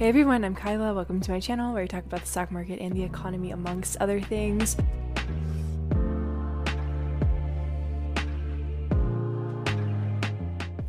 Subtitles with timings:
[0.00, 0.94] Hey everyone, I'm Kyla.
[0.94, 3.98] Welcome to my channel where I talk about the stock market and the economy amongst
[3.98, 4.78] other things.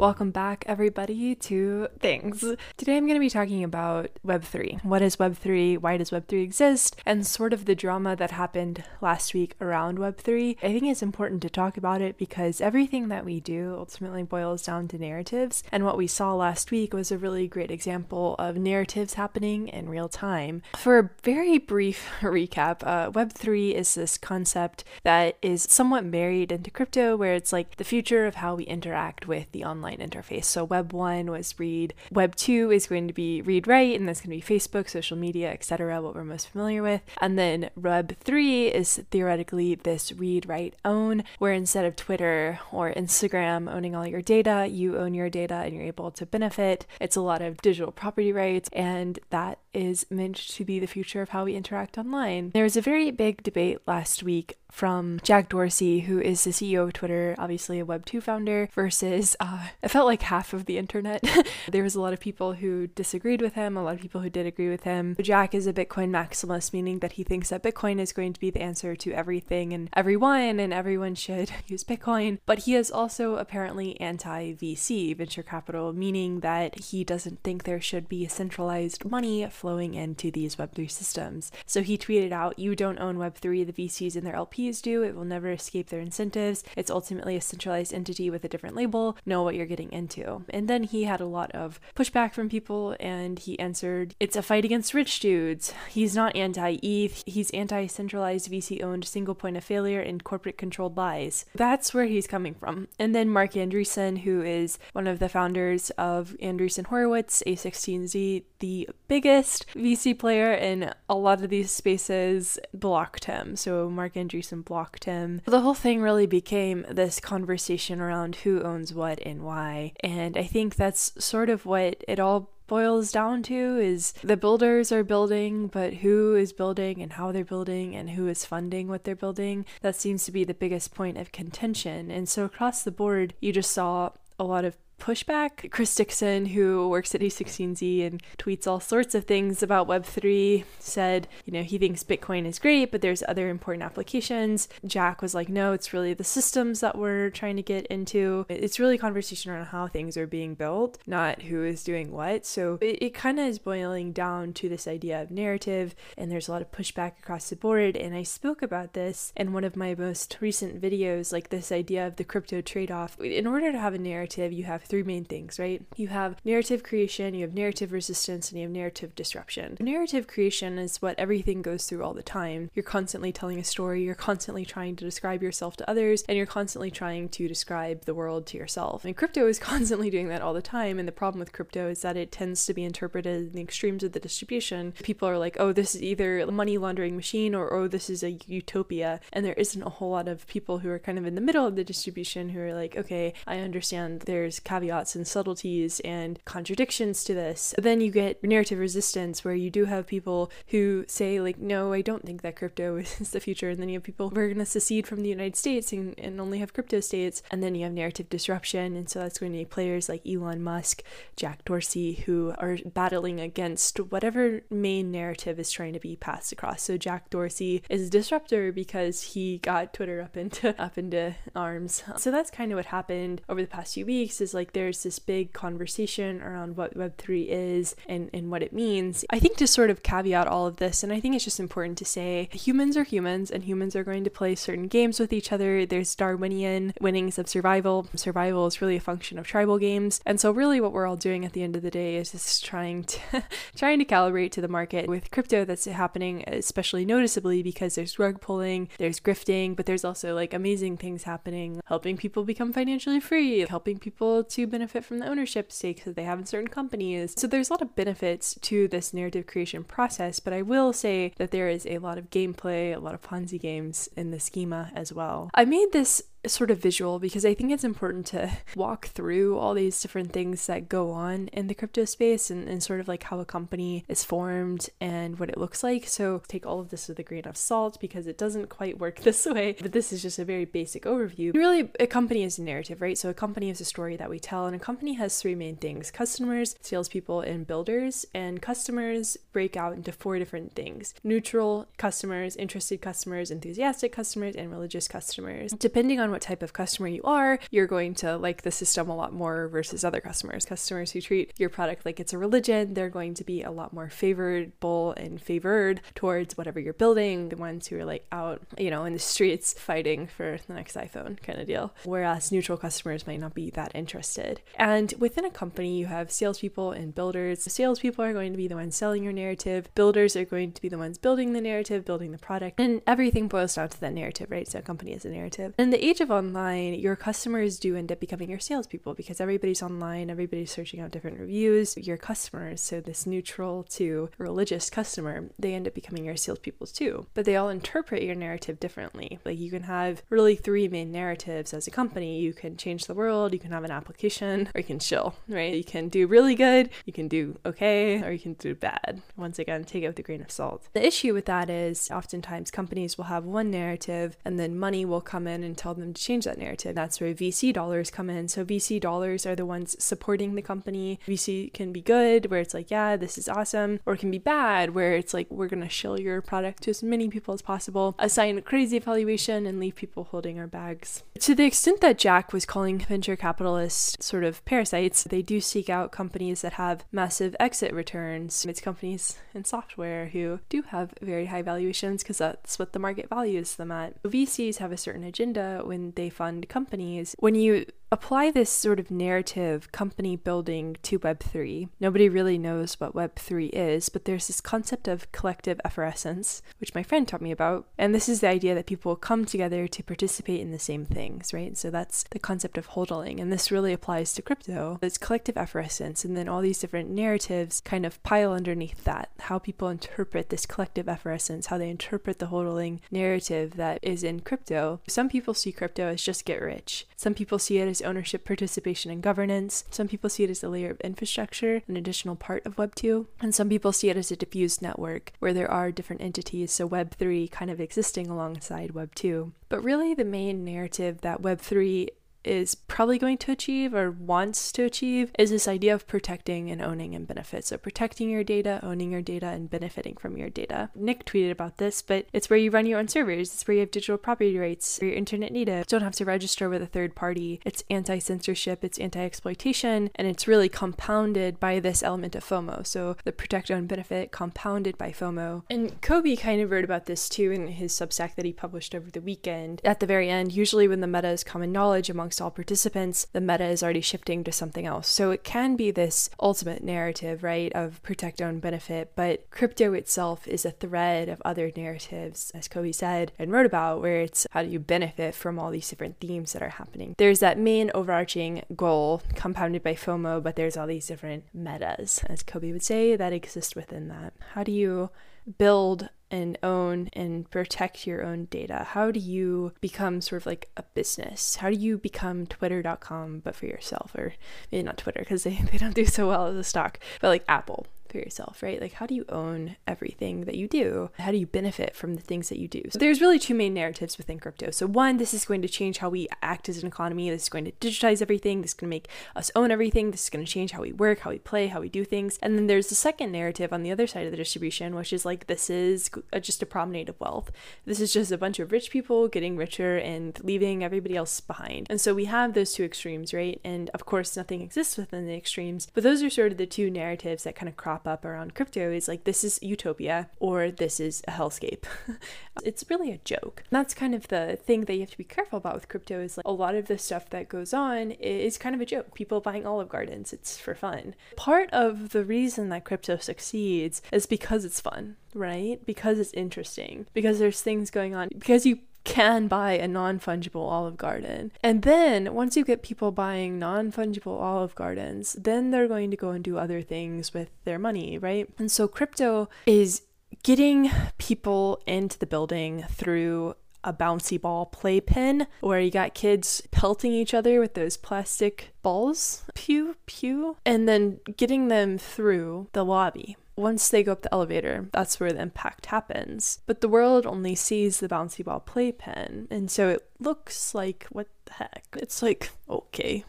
[0.02, 2.44] Welcome back, everybody, to things.
[2.76, 4.84] Today I'm going to be talking about Web3.
[4.84, 5.78] What is Web3?
[5.78, 6.96] Why does Web3 exist?
[7.06, 10.58] And sort of the drama that happened last week around Web3.
[10.64, 14.64] I think it's important to talk about it because everything that we do ultimately boils
[14.64, 15.62] down to narratives.
[15.72, 19.88] And what we saw last week was a really great example of narratives happening in
[19.88, 20.63] real time.
[20.77, 26.72] For a very brief recap, uh, Web3 is this concept that is somewhat married into
[26.72, 30.45] crypto, where it's like the future of how we interact with the online interface.
[30.45, 34.22] So Web 1 was read, Web 2 is going to be read write, and that's
[34.22, 37.02] going to be Facebook, social media, etc., what we're most familiar with.
[37.20, 42.94] And then Web 3 is theoretically this read write own, where instead of Twitter or
[42.94, 46.85] Instagram owning all your data, you own your data and you're able to benefit.
[46.99, 51.21] It's a lot of digital property rights, and that is meant to be the future
[51.21, 52.52] of how we interact online.
[52.54, 56.86] There was a very big debate last week from Jack Dorsey, who is the CEO
[56.86, 61.24] of Twitter, obviously a Web2 founder, versus uh, it felt like half of the internet.
[61.72, 64.30] there was a lot of people who disagreed with him, a lot of people who
[64.30, 65.16] did agree with him.
[65.22, 68.50] Jack is a Bitcoin maximalist, meaning that he thinks that Bitcoin is going to be
[68.50, 72.39] the answer to everything and everyone, and everyone should use Bitcoin.
[72.45, 77.81] But he is also apparently anti VC, venture capital, meaning that he doesn't think there
[77.81, 81.52] should be centralized money flowing into these Web3 systems.
[81.66, 85.03] So he tweeted out, You don't own Web3, the VCs and their LPs do.
[85.03, 86.63] It will never escape their incentives.
[86.75, 89.17] It's ultimately a centralized entity with a different label.
[89.25, 90.43] Know what you're getting into.
[90.49, 94.41] And then he had a lot of pushback from people and he answered, It's a
[94.41, 95.73] fight against rich dudes.
[95.89, 100.57] He's not anti ETH, he's anti centralized VC owned single point of failure and corporate
[100.57, 101.45] controlled lies.
[101.55, 102.87] That's where he's coming from.
[102.99, 108.89] And then Marc Andreessen, who is one of the founders of Andreessen Horowitz, A16Z, the
[109.07, 113.55] biggest VC player in a lot of these spaces, blocked him.
[113.55, 115.41] So Marc Andreessen and blocked him.
[115.45, 119.94] The whole thing really became this conversation around who owns what and why.
[120.01, 124.94] And I think that's sort of what it all boils down to is the builders
[124.94, 129.03] are building, but who is building and how they're building and who is funding what
[129.03, 129.66] they're building.
[129.81, 132.09] That seems to be the biggest point of contention.
[132.09, 135.69] And so across the board, you just saw a lot of pushback.
[135.72, 141.28] Chris Dixon, who works at A16Z and tweets all sorts of things about Web3, said,
[141.45, 144.69] you know, he thinks Bitcoin is great, but there's other important applications.
[144.85, 148.45] Jack was like, no, it's really the systems that we're trying to get into.
[148.47, 152.45] It's really conversation around how things are being built, not who is doing what.
[152.45, 156.47] So it, it kind of is boiling down to this idea of narrative, and there's
[156.47, 157.97] a lot of pushback across the board.
[157.97, 162.06] And I spoke about this in one of my most recent videos, like this idea
[162.06, 163.19] of the crypto trade off.
[163.19, 165.81] In order to have a narrative, you have three main things, right?
[165.96, 169.78] You have narrative creation, you have narrative resistance, and you have narrative disruption.
[169.79, 172.69] Narrative creation is what everything goes through all the time.
[172.74, 176.46] You're constantly telling a story, you're constantly trying to describe yourself to others, and you're
[176.46, 179.06] constantly trying to describe the world to yourself.
[179.06, 181.00] And crypto is constantly doing that all the time.
[181.00, 184.03] And the problem with crypto is that it tends to be interpreted in the extremes
[184.03, 184.91] of the distribution.
[185.03, 188.24] People are like, oh, this is either a money laundering machine or oh, this is
[188.24, 189.22] a utopia.
[189.31, 191.66] And there isn't a whole lot of people who are kind of in the middle
[191.66, 197.24] of the distribution who are like, okay, I understand there's caveats and subtleties and contradictions
[197.24, 197.74] to this.
[197.75, 201.94] But then you get narrative resistance where you do have people who say, like, no,
[201.94, 203.69] I don't think that crypto is the future.
[203.69, 206.18] And then you have people who are going to secede from the United States and,
[206.19, 207.42] and only have crypto states.
[207.52, 208.96] And then you have narrative disruption.
[208.96, 211.03] And so that's going to be players like Elon Musk,
[211.36, 216.84] Jack Dorsey, who are battling against whatever main narrative is trying to be passed across.
[216.84, 222.03] So Jack Dorsey is a disruptor because he got Twitter up into up into arms.
[222.18, 225.19] So that's kind of what happened over the past few weeks is like there's this
[225.19, 229.25] big conversation around what Web3 is and, and what it means.
[229.29, 231.97] I think to sort of caveat all of this, and I think it's just important
[231.99, 235.51] to say humans are humans and humans are going to play certain games with each
[235.51, 235.85] other.
[235.85, 238.07] There's Darwinian winnings of survival.
[238.15, 240.21] Survival is really a function of tribal games.
[240.25, 242.63] And so really what we're all doing at the end of the day is just
[242.63, 243.43] trying to
[243.75, 248.41] trying to calibrate to the market with crypto that's happening especially noticeably because there's rug
[248.41, 253.65] pulling, there's grifting, but there's also like amazing things happening, helping people become financially free,
[253.67, 257.34] helping people to benefit from the ownership stakes that they have in certain companies.
[257.38, 261.34] So there's a lot of benefits to this narrative creation process, but I will say
[261.38, 264.92] that there is a lot of gameplay, a lot of Ponzi games in the schema
[264.96, 265.50] as well.
[265.54, 269.73] I made this sort of visual because I think it's important to walk through all
[269.73, 273.23] these different things that go on in the crypto space and, and sort of like
[273.23, 276.07] how a company is formed and what it looks like.
[276.07, 279.19] So take all of this with a grain of salt because it doesn't quite work
[279.21, 281.53] this way, but this is just a very basic overview.
[281.53, 283.17] Really, a company is a narrative, right?
[283.17, 285.75] So a company is a story that we tell, and a company has three main
[285.75, 288.25] things customers, salespeople, and builders.
[288.33, 294.71] And customers break out into four different things neutral customers, interested customers, enthusiastic customers, and
[294.71, 295.71] religious customers.
[295.73, 299.16] Depending on what type of customer you are, you're going to like the system a
[299.16, 300.66] lot more versus other customers.
[300.66, 303.94] Customers who treat your product like it's a religion, they're going to be a lot
[303.94, 307.50] more favorable and favored towards whatever you're building.
[307.50, 310.95] The ones who are like out, you know, in the streets fighting for the next
[310.95, 311.94] iPhone kind of deal.
[312.04, 314.62] Whereas neutral customers might not be that interested.
[314.75, 317.63] And within a company, you have salespeople and builders.
[317.63, 320.81] The salespeople are going to be the ones selling your narrative, builders are going to
[320.81, 324.13] be the ones building the narrative, building the product, and everything boils down to that
[324.13, 324.68] narrative, right?
[324.68, 325.74] So a company is a narrative.
[325.77, 330.29] In the of online, your customers do end up becoming your salespeople because everybody's online,
[330.29, 331.97] everybody's searching out different reviews.
[331.97, 337.25] Your customers, so this neutral to religious customer, they end up becoming your salespeople too.
[337.33, 339.39] But they all interpret your narrative differently.
[339.44, 342.39] Like you can have really three main narratives as a company.
[342.39, 345.74] You can change the world, you can have an application, or you can chill, right?
[345.74, 349.21] You can do really good, you can do okay, or you can do bad.
[349.35, 350.88] Once again, take it with a grain of salt.
[350.94, 355.21] The issue with that is oftentimes companies will have one narrative and then money will
[355.21, 356.96] come in and tell them change that narrative.
[356.96, 358.48] That's where VC dollars come in.
[358.48, 361.19] So VC dollars are the ones supporting the company.
[361.28, 364.38] VC can be good, where it's like, yeah, this is awesome, or it can be
[364.38, 367.62] bad, where it's like, we're going to shill your product to as many people as
[367.62, 371.24] possible, assign a crazy valuation, and leave people holding our bags.
[371.40, 375.90] To the extent that Jack was calling venture capitalists sort of parasites, they do seek
[375.90, 378.66] out companies that have massive exit returns.
[378.66, 383.30] It's companies in software who do have very high valuations because that's what the market
[383.30, 384.22] values them at.
[384.24, 387.36] VCs have a certain agenda when they fund companies.
[387.39, 391.88] When you apply this sort of narrative company building to Web3.
[392.00, 397.03] Nobody really knows what Web3 is, but there's this concept of collective effervescence, which my
[397.03, 397.88] friend taught me about.
[397.98, 401.53] And this is the idea that people come together to participate in the same things,
[401.53, 401.77] right?
[401.77, 403.39] So that's the concept of hodling.
[403.42, 405.00] And this really applies to crypto.
[405.01, 406.25] It's collective effervescence.
[406.25, 409.30] And then all these different narratives kind of pile underneath that.
[409.39, 414.42] How people interpret this collective effervescence, how they interpret the hodling narrative that is in
[414.42, 415.00] crypto.
[415.07, 417.05] Some people see crypto as just get rich.
[417.15, 419.83] Some people see it as ownership, participation, and governance.
[419.91, 423.27] Some people see it as a layer of infrastructure, an additional part of Web 2.
[423.41, 426.85] And some people see it as a diffused network where there are different entities, so
[426.85, 429.51] Web 3 kind of existing alongside Web 2.
[429.69, 432.09] But really, the main narrative that Web 3
[432.43, 436.81] is probably going to achieve or wants to achieve is this idea of protecting and
[436.81, 437.65] owning and benefit.
[437.65, 440.89] So, protecting your data, owning your data, and benefiting from your data.
[440.95, 443.81] Nick tweeted about this, but it's where you run your own servers, it's where you
[443.81, 445.88] have digital property rights, your internet native.
[445.88, 447.61] Don't have to register with a third party.
[447.65, 452.85] It's anti censorship, it's anti exploitation, and it's really compounded by this element of FOMO.
[452.85, 455.63] So, the protect, own, benefit compounded by FOMO.
[455.69, 459.09] And Cobie kind of wrote about this too in his Substack that he published over
[459.09, 459.81] the weekend.
[459.83, 463.28] At the very end, usually when the meta is common knowledge among amongst all participants,
[463.33, 465.10] the meta is already shifting to something else.
[465.10, 470.48] So it can be this ultimate narrative, right, of protect, own, benefit, but crypto itself
[470.48, 474.63] is a thread of other narratives, as Cobie said and wrote about, where it's how
[474.63, 477.16] do you benefit from all these different themes that are happening.
[477.18, 482.44] There's that main overarching goal compounded by FOMO, but there's all these different metas, as
[482.44, 484.31] Cobie would say, that exist within that.
[484.54, 485.10] How do you
[485.57, 488.88] build and own and protect your own data?
[488.92, 491.57] How do you become sort of like a business?
[491.57, 494.16] How do you become twitter.com but for yourself?
[494.16, 494.33] Or
[494.72, 497.44] maybe not Twitter because they, they don't do so well as a stock, but like
[497.48, 498.81] Apple for yourself, right?
[498.81, 501.10] Like, how do you own everything that you do?
[501.18, 502.84] How do you benefit from the things that you do?
[502.89, 504.72] So, there's really two main narratives within crypto.
[504.72, 507.30] So, one, this is going to change how we act as an economy.
[507.30, 508.62] This is going to digitize everything.
[508.62, 510.12] This is going to make us own everything.
[510.12, 512.38] This is going to change how we work, how we play, how we do things.
[512.41, 515.25] And then there's the second narrative on the other side of the distribution, which is
[515.25, 516.10] like, this is
[516.41, 517.51] just a promenade of wealth.
[517.86, 521.88] This is just a bunch of rich people getting richer and leaving everybody else behind.
[521.89, 523.60] And so, we have those two extremes, right?
[523.63, 526.89] And of course, nothing exists within the extremes, but those are sort of the two
[526.89, 531.00] narratives that kind of crop up around crypto is like this is utopia or this
[531.00, 531.84] is a hellscape.
[532.63, 533.63] it's really a joke.
[533.70, 536.38] That's kind of the thing that you have to be careful about with crypto is
[536.38, 539.13] like a lot of the stuff that goes on is kind of a joke.
[539.13, 541.15] People buying Olive Gardens, it's for fun.
[541.36, 545.84] Part of the reason that crypto succeeds is because it's fun, right?
[545.86, 550.70] Because it's interesting, because there's things going on, because you can buy a non fungible
[550.70, 551.51] Olive Garden.
[551.63, 556.17] And then once you get people buying non fungible Olive Gardens, then they're going to
[556.17, 558.48] go and do other things with their money, right?
[558.58, 560.03] And so crypto is
[560.43, 567.12] getting people into the building through a bouncy ball playpen where you got kids pelting
[567.12, 573.38] each other with those plastic balls, pew, pew, and then getting them through the lobby.
[573.55, 576.60] Once they go up the elevator, that's where the impact happens.
[576.65, 581.27] But the world only sees the bouncy ball playpen, and so it looks like, what
[581.46, 581.86] the heck?
[581.98, 583.25] It's like, okay,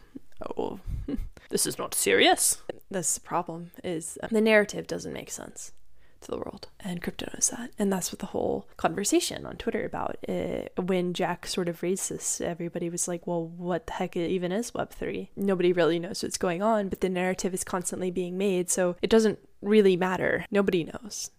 [0.57, 0.79] oh,
[1.49, 2.61] this is not serious.
[2.89, 5.71] That's the problem, is the narrative doesn't make sense
[6.23, 6.67] to the world.
[6.79, 7.71] And crypto knows that.
[7.77, 10.17] And that's what the whole conversation on Twitter about.
[10.23, 14.17] It, uh, when Jack sort of raised this, everybody was like, well, what the heck
[14.17, 15.29] even is Web3?
[15.35, 18.69] Nobody really knows what's going on, but the narrative is constantly being made.
[18.69, 20.45] So it doesn't really matter.
[20.51, 21.31] Nobody knows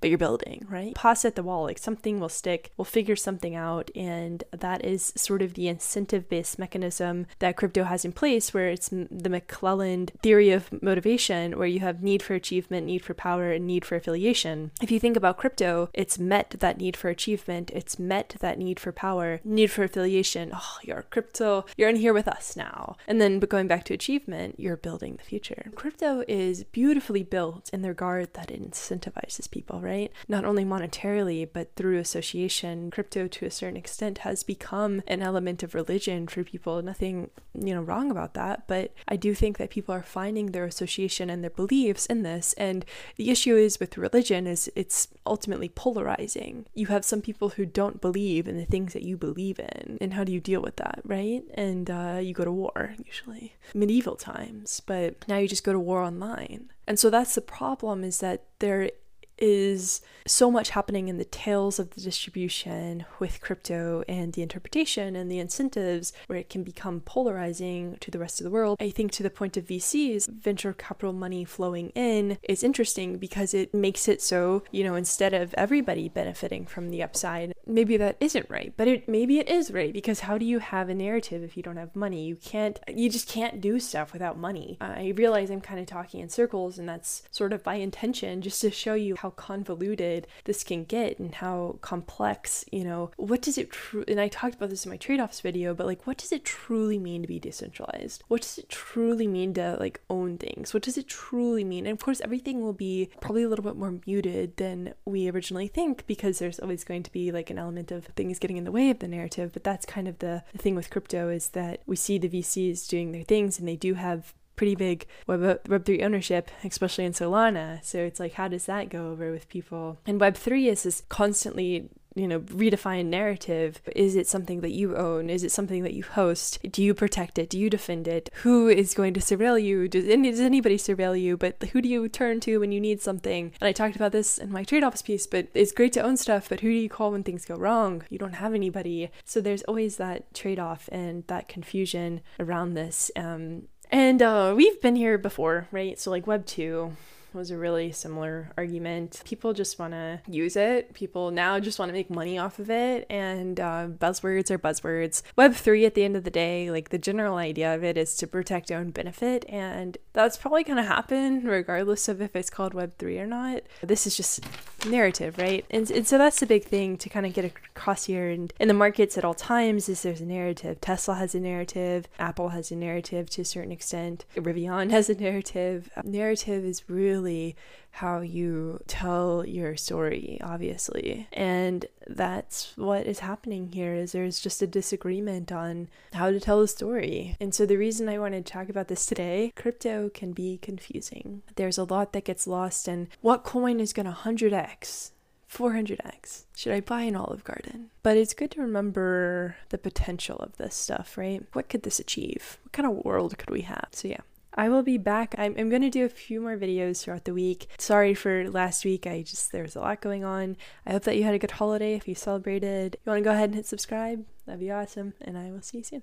[0.00, 0.94] but you're building, right?
[0.94, 3.90] Pass at the wall, like something will stick, we'll figure something out.
[3.96, 8.68] And that is sort of the incentive based mechanism that crypto has in place, where
[8.68, 13.52] it's the McClelland theory of motivation, where you have need for achievement, need for power,
[13.52, 14.70] and need for affiliation.
[14.82, 18.80] If you think about crypto, it's met that need for achievement, it's met that need
[18.80, 20.50] for power, need for affiliation.
[20.54, 22.96] Oh, you're crypto, you're in here with us now.
[23.06, 25.70] And then, but going back to achievement, you're building the future.
[25.74, 29.80] Crypto is beautifully built in the regard that it incentivizes people?
[29.88, 30.12] Right?
[30.28, 32.90] Not only monetarily, but through association.
[32.90, 36.82] Crypto, to a certain extent, has become an element of religion for people.
[36.82, 38.68] Nothing, you know, wrong about that.
[38.68, 42.52] But I do think that people are finding their association and their beliefs in this.
[42.58, 42.84] And
[43.16, 46.66] the issue is with religion is it's ultimately polarizing.
[46.74, 49.96] You have some people who don't believe in the things that you believe in.
[50.02, 51.42] And how do you deal with that, right?
[51.54, 53.54] And uh, you go to war, usually.
[53.74, 54.80] Medieval times.
[54.84, 56.70] But now you just go to war online.
[56.86, 58.90] And so that's the problem is that there
[59.38, 65.16] is so much happening in the tails of the distribution with crypto and the interpretation
[65.16, 68.76] and the incentives where it can become polarizing to the rest of the world.
[68.80, 73.54] I think to the point of VCs, venture capital money flowing in is interesting because
[73.54, 78.16] it makes it so, you know, instead of everybody benefiting from the upside, maybe that
[78.20, 81.42] isn't right, but it maybe it is right because how do you have a narrative
[81.42, 82.24] if you don't have money?
[82.24, 84.76] You can't you just can't do stuff without money.
[84.80, 88.60] I realize I'm kind of talking in circles and that's sort of by intention just
[88.60, 93.42] to show you how how convoluted this can get and how complex, you know, what
[93.42, 96.16] does it true and I talked about this in my trade-offs video, but like what
[96.16, 98.24] does it truly mean to be decentralized?
[98.28, 100.72] What does it truly mean to like own things?
[100.72, 101.86] What does it truly mean?
[101.86, 105.68] And of course everything will be probably a little bit more muted than we originally
[105.68, 108.72] think because there's always going to be like an element of things getting in the
[108.72, 111.82] way of the narrative, but that's kind of the, the thing with crypto is that
[111.86, 116.02] we see the VCs doing their things and they do have pretty big Web Web3
[116.02, 117.82] ownership, especially in Solana.
[117.82, 119.98] So it's like, how does that go over with people?
[120.06, 121.88] And Web3 is this constantly
[122.18, 123.80] you know redefine narrative.
[123.94, 125.30] Is it something that you own?
[125.30, 126.58] Is it something that you host?
[126.70, 127.48] Do you protect it?
[127.48, 128.30] Do you defend it?
[128.42, 129.88] Who is going to surveil you?
[129.88, 131.36] Does, does anybody surveil you?
[131.36, 133.52] But who do you turn to when you need something?
[133.60, 136.48] And i talked about this in my trade-offs piece but it's great to own stuff
[136.48, 138.02] but who do you call when things go wrong?
[138.10, 139.10] You don't have anybody.
[139.24, 143.10] So there's always that trade-off and that confusion around this.
[143.14, 145.98] Um, and uh, we've been here before, right?
[145.98, 146.92] So, like Web 2,
[147.32, 149.22] was a really similar argument.
[149.24, 150.94] People just want to use it.
[150.94, 155.22] People now just want to make money off of it, and uh, buzzwords are buzzwords.
[155.36, 158.26] Web3, at the end of the day, like the general idea of it is to
[158.26, 162.74] protect your own benefit, and that's probably going to happen regardless of if it's called
[162.74, 163.62] Web3 or not.
[163.82, 164.44] This is just
[164.86, 165.64] narrative, right?
[165.70, 168.28] And, and so that's the big thing to kind of get across here.
[168.28, 170.80] And in the markets at all times, is there's a narrative.
[170.80, 175.14] Tesla has a narrative, Apple has a narrative to a certain extent, Rivian has a
[175.14, 175.90] narrative.
[176.04, 177.56] Narrative is really really
[177.90, 184.62] how you tell your story obviously and that's what is happening here is there's just
[184.62, 188.52] a disagreement on how to tell a story and so the reason i wanted to
[188.52, 193.08] talk about this today crypto can be confusing there's a lot that gets lost and
[193.20, 195.10] what coin is going to 100x
[195.50, 196.44] 400x.
[196.54, 197.88] Should I buy an Olive Garden?
[198.02, 201.42] But it's good to remember the potential of this stuff, right?
[201.54, 202.58] What could this achieve?
[202.64, 203.88] What kind of world could we have?
[203.92, 204.20] So, yeah,
[204.54, 205.34] I will be back.
[205.38, 207.68] I'm, I'm going to do a few more videos throughout the week.
[207.78, 209.06] Sorry for last week.
[209.06, 210.56] I just, there was a lot going on.
[210.86, 212.96] I hope that you had a good holiday if you celebrated.
[213.04, 215.14] you want to go ahead and hit subscribe, that'd be awesome.
[215.20, 216.02] And I will see you soon.